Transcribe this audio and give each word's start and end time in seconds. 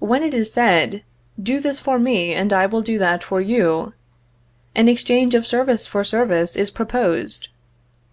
When 0.00 0.24
it 0.24 0.34
is 0.34 0.52
said, 0.52 1.04
"Do 1.40 1.60
this 1.60 1.78
for 1.78 1.96
me, 1.96 2.34
and 2.34 2.52
I 2.52 2.66
will 2.66 2.82
do 2.82 2.98
that 2.98 3.22
for 3.22 3.40
you," 3.40 3.92
an 4.74 4.88
exchange 4.88 5.36
of 5.36 5.46
service 5.46 5.86
for 5.86 6.02
service 6.02 6.56
is 6.56 6.68
proposed. 6.72 7.46